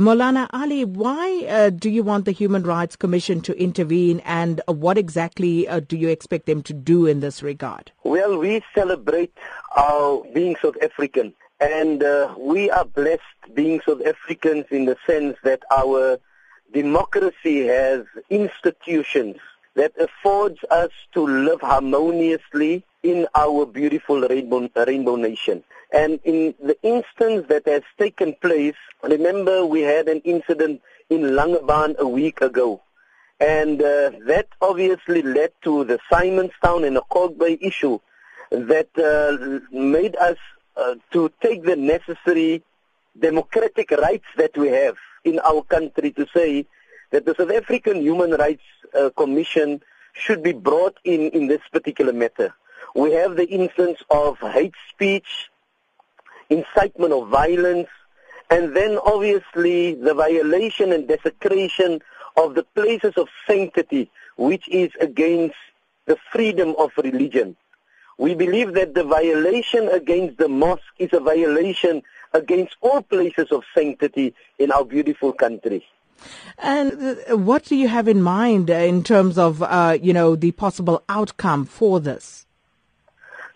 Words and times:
Moulana 0.00 0.48
Alie, 0.54 0.86
why 0.86 1.44
uh, 1.46 1.68
do 1.68 1.90
you 1.90 2.02
want 2.02 2.24
the 2.24 2.32
Human 2.32 2.62
Rights 2.62 2.96
Commission 2.96 3.42
to 3.42 3.52
intervene 3.60 4.20
and 4.20 4.62
what 4.64 4.96
exactly 4.96 5.68
uh, 5.68 5.80
do 5.80 5.94
you 5.94 6.08
expect 6.08 6.46
them 6.46 6.62
to 6.62 6.72
do 6.72 7.04
in 7.04 7.20
this 7.20 7.42
regard? 7.42 7.92
Well, 8.02 8.38
we 8.38 8.62
celebrate 8.74 9.36
our 9.76 10.24
being 10.32 10.56
South 10.62 10.76
African 10.82 11.34
and 11.60 12.02
uh, 12.02 12.34
we 12.38 12.70
are 12.70 12.86
blessed 12.86 13.20
being 13.52 13.82
South 13.86 14.00
Africans 14.06 14.64
in 14.70 14.86
the 14.86 14.96
sense 15.06 15.36
that 15.44 15.60
our 15.70 16.18
democracy 16.72 17.66
has 17.66 18.06
institutions 18.30 19.36
that 19.74 19.92
affords 20.00 20.60
us 20.70 20.92
to 21.12 21.26
live 21.26 21.60
harmoniously 21.60 22.84
in 23.02 23.26
our 23.34 23.66
beautiful 23.66 24.22
rainbow, 24.22 24.66
rainbow 24.86 25.16
nation. 25.16 25.62
And 25.92 26.20
in 26.24 26.54
the 26.62 26.76
instance 26.82 27.46
that 27.48 27.66
has 27.66 27.82
taken 27.98 28.34
place, 28.34 28.76
remember 29.02 29.66
we 29.66 29.80
had 29.80 30.08
an 30.08 30.20
incident 30.20 30.82
in 31.08 31.22
Langebaan 31.22 31.98
a 31.98 32.06
week 32.06 32.40
ago. 32.40 32.82
And 33.40 33.80
uh, 33.80 34.12
that 34.26 34.48
obviously 34.60 35.22
led 35.22 35.52
to 35.62 35.84
the 35.84 35.98
Simon's 36.10 36.52
Town 36.62 36.84
and 36.84 36.96
the 36.96 37.02
Kalk 37.10 37.38
Bay 37.38 37.58
issue 37.60 37.98
that 38.50 38.88
uh, 38.98 39.60
made 39.74 40.14
us 40.16 40.36
uh, 40.76 40.96
to 41.12 41.30
take 41.40 41.64
the 41.64 41.76
necessary 41.76 42.62
democratic 43.18 43.90
rights 43.90 44.26
that 44.36 44.56
we 44.56 44.68
have 44.68 44.96
in 45.24 45.38
our 45.40 45.62
country 45.62 46.10
to 46.12 46.26
say 46.34 46.66
that 47.10 47.24
the 47.26 47.34
South 47.36 47.50
African 47.50 48.00
Human 48.02 48.32
Rights 48.32 48.62
uh, 48.94 49.10
Commission 49.16 49.82
should 50.12 50.42
be 50.42 50.52
brought 50.52 50.98
in 51.04 51.30
in 51.30 51.48
this 51.48 51.60
particular 51.72 52.12
matter. 52.12 52.54
We 52.94 53.12
have 53.12 53.36
the 53.36 53.46
instance 53.46 54.02
of 54.10 54.38
hate 54.38 54.74
speech, 54.90 55.49
incitement 56.50 57.12
of 57.12 57.28
violence, 57.28 57.88
and 58.50 58.76
then 58.76 58.98
obviously 58.98 59.94
the 59.94 60.14
violation 60.14 60.92
and 60.92 61.08
desecration 61.08 62.00
of 62.36 62.54
the 62.54 62.64
places 62.74 63.14
of 63.16 63.28
sanctity, 63.46 64.10
which 64.36 64.68
is 64.68 64.90
against 65.00 65.56
the 66.06 66.16
freedom 66.32 66.74
of 66.78 66.90
religion. 66.96 67.56
We 68.18 68.34
believe 68.34 68.74
that 68.74 68.94
the 68.94 69.04
violation 69.04 69.88
against 69.88 70.36
the 70.36 70.48
mosque 70.48 70.82
is 70.98 71.10
a 71.12 71.20
violation 71.20 72.02
against 72.34 72.76
all 72.80 73.02
places 73.02 73.50
of 73.50 73.64
sanctity 73.74 74.34
in 74.58 74.70
our 74.70 74.84
beautiful 74.84 75.32
country. 75.32 75.86
And 76.58 77.16
uh, 77.30 77.36
what 77.36 77.64
do 77.64 77.76
you 77.76 77.88
have 77.88 78.08
in 78.08 78.22
mind 78.22 78.68
in 78.68 79.02
terms 79.02 79.38
of, 79.38 79.62
uh, 79.62 79.96
you 80.00 80.12
know, 80.12 80.36
the 80.36 80.52
possible 80.52 81.02
outcome 81.08 81.64
for 81.64 81.98
this? 81.98 82.46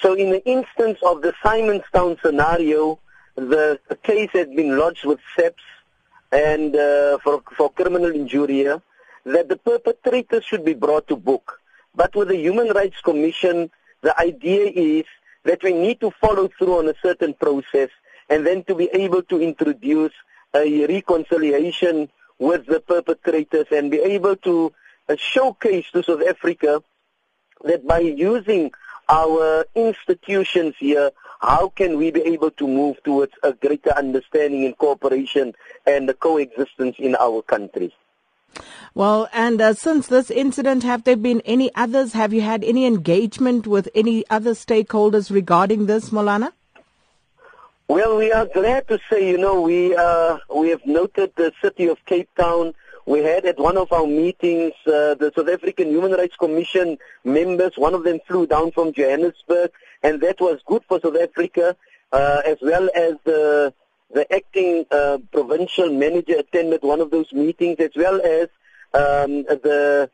So 0.00 0.14
in 0.14 0.30
the 0.30 0.42
instance 0.46 0.98
of 1.02 1.20
the 1.20 1.34
Simon's 1.42 1.84
Town 1.92 2.16
scenario, 2.24 2.98
the, 3.36 3.78
case 4.02 4.30
had 4.32 4.54
been 4.56 4.78
lodged 4.78 5.04
with 5.04 5.20
SAPS 5.36 5.62
and 6.32 6.74
uh, 6.74 7.18
for, 7.18 7.42
for 7.56 7.70
criminal 7.70 8.10
injury 8.10 8.62
that 9.24 9.48
the 9.48 9.56
perpetrators 9.56 10.44
should 10.44 10.64
be 10.64 10.74
brought 10.74 11.06
to 11.08 11.16
book. 11.16 11.60
But 11.94 12.14
with 12.14 12.28
the 12.28 12.36
Human 12.36 12.68
Rights 12.68 13.00
Commission, 13.02 13.70
the 14.00 14.18
idea 14.18 14.70
is 14.74 15.04
that 15.44 15.62
we 15.62 15.72
need 15.72 16.00
to 16.00 16.10
follow 16.12 16.48
through 16.58 16.78
on 16.78 16.88
a 16.88 16.94
certain 17.02 17.34
process 17.34 17.90
and 18.30 18.46
then 18.46 18.64
to 18.64 18.74
be 18.74 18.88
able 18.92 19.22
to 19.24 19.40
introduce 19.40 20.12
a 20.54 20.86
reconciliation 20.86 22.08
with 22.38 22.64
the 22.66 22.80
perpetrators 22.80 23.66
and 23.70 23.90
be 23.90 23.98
able 23.98 24.36
to 24.36 24.72
uh, 25.08 25.16
showcase 25.18 25.86
to 25.92 26.02
South 26.02 26.22
Africa 26.26 26.82
that 27.64 27.86
by 27.86 27.98
using 27.98 28.72
our 29.10 29.66
institutions 29.74 30.74
here, 30.78 31.10
how 31.40 31.68
can 31.70 31.98
we 31.98 32.10
be 32.10 32.22
able 32.22 32.50
to 32.52 32.68
move 32.68 33.02
towards 33.02 33.32
a 33.42 33.52
greater 33.52 33.90
understanding 33.90 34.64
and 34.64 34.76
cooperation 34.78 35.54
and 35.86 36.08
the 36.08 36.14
coexistence 36.14 36.96
in 36.98 37.16
our 37.16 37.42
country? 37.42 37.92
Well, 38.94 39.28
and 39.32 39.60
uh, 39.60 39.74
since 39.74 40.08
this 40.08 40.30
incident, 40.30 40.82
have 40.82 41.04
there 41.04 41.16
been 41.16 41.40
any 41.44 41.74
others? 41.74 42.12
Have 42.12 42.32
you 42.32 42.40
had 42.40 42.64
any 42.64 42.86
engagement 42.86 43.66
with 43.66 43.88
any 43.94 44.24
other 44.28 44.52
stakeholders 44.52 45.30
regarding 45.30 45.86
this, 45.86 46.10
Moulana? 46.10 46.52
Well, 47.88 48.16
we 48.16 48.32
are 48.32 48.46
glad 48.46 48.86
to 48.88 49.00
say, 49.10 49.30
you 49.30 49.38
know, 49.38 49.60
we 49.60 49.96
uh, 49.96 50.38
we 50.54 50.68
have 50.68 50.84
noted 50.86 51.32
the 51.36 51.52
city 51.62 51.88
of 51.88 51.98
Cape 52.06 52.28
Town. 52.36 52.74
We 53.10 53.24
had 53.24 53.44
at 53.44 53.58
one 53.58 53.76
of 53.76 53.90
our 53.90 54.06
meetings 54.06 54.72
uh, 54.86 55.16
the 55.16 55.32
South 55.34 55.48
African 55.48 55.88
Human 55.88 56.12
Rights 56.12 56.36
Commission 56.36 56.96
members. 57.24 57.72
One 57.74 57.92
of 57.92 58.04
them 58.04 58.20
flew 58.24 58.46
down 58.46 58.70
from 58.70 58.92
Johannesburg, 58.92 59.72
and 60.04 60.20
that 60.20 60.40
was 60.40 60.60
good 60.64 60.84
for 60.86 61.00
South 61.00 61.16
Africa, 61.16 61.74
uh, 62.12 62.42
as 62.46 62.58
well 62.62 62.88
as 62.94 63.14
the 63.24 63.74
the 64.14 64.32
acting 64.32 64.86
uh, 64.92 65.18
provincial 65.32 65.90
manager 65.90 66.36
attended 66.38 66.82
one 66.82 67.00
of 67.00 67.10
those 67.10 67.32
meetings, 67.32 67.80
as 67.80 67.90
well 67.96 68.20
as 68.22 68.46
um, 68.94 69.42
the 69.42 70.08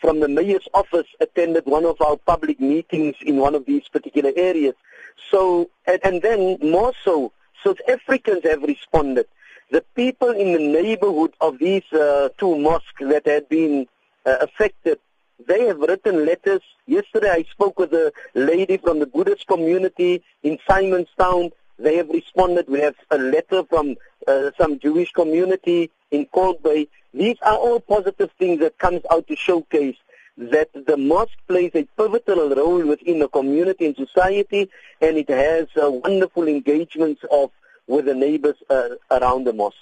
from 0.00 0.20
the 0.20 0.28
mayor's 0.28 0.68
office 0.74 1.08
attended 1.18 1.66
one 1.66 1.84
of 1.84 2.00
our 2.00 2.16
public 2.18 2.60
meetings 2.60 3.16
in 3.20 3.38
one 3.38 3.56
of 3.56 3.66
these 3.66 3.88
particular 3.88 4.30
areas. 4.36 4.74
So, 5.32 5.70
and, 5.88 5.98
and 6.04 6.22
then 6.22 6.58
more 6.62 6.92
so, 7.04 7.32
South 7.64 7.80
Africans 7.88 8.44
have 8.44 8.62
responded. 8.62 9.26
The 9.70 9.84
people 9.94 10.30
in 10.30 10.52
the 10.52 10.82
neighborhood 10.82 11.34
of 11.40 11.58
these 11.58 11.84
uh, 11.92 12.30
two 12.38 12.58
mosques 12.58 13.02
that 13.02 13.26
had 13.26 13.48
been 13.48 13.86
uh, 14.24 14.36
affected, 14.40 14.98
they 15.46 15.66
have 15.66 15.78
written 15.78 16.24
letters. 16.24 16.62
Yesterday 16.86 17.30
I 17.30 17.42
spoke 17.50 17.78
with 17.78 17.92
a 17.92 18.12
lady 18.34 18.78
from 18.78 18.98
the 18.98 19.06
Buddhist 19.06 19.46
community 19.46 20.22
in 20.42 20.58
Simon's 20.66 21.08
Town 21.18 21.50
they 21.78 21.96
have 21.96 22.08
responded. 22.08 22.68
We 22.68 22.80
have 22.80 22.96
a 23.10 23.18
letter 23.18 23.62
from 23.64 23.96
uh, 24.26 24.50
some 24.58 24.78
Jewish 24.78 25.12
community 25.12 25.90
in 26.10 26.26
Kalk 26.26 26.62
Bay. 26.62 26.88
These 27.14 27.36
are 27.42 27.56
all 27.56 27.80
positive 27.80 28.30
things 28.38 28.60
that 28.60 28.78
comes 28.78 29.02
out 29.10 29.26
to 29.28 29.36
showcase 29.36 29.96
that 30.36 30.70
the 30.86 30.96
mosque 30.96 31.38
plays 31.46 31.72
a 31.74 31.84
pivotal 31.96 32.54
role 32.54 32.84
within 32.86 33.18
the 33.18 33.28
community 33.28 33.86
and 33.86 33.96
society, 33.96 34.70
and 35.00 35.16
it 35.16 35.28
has 35.28 35.66
uh, 35.80 35.90
wonderful 35.90 36.46
engagements 36.46 37.22
of 37.30 37.50
with 37.88 38.04
the 38.04 38.14
neighbors 38.14 38.56
uh, 38.70 38.90
around 39.10 39.44
the 39.44 39.52
mosque. 39.52 39.76